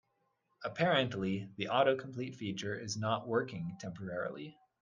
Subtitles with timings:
[0.63, 4.57] Apparently, the autocomplete feature is not working temporarily.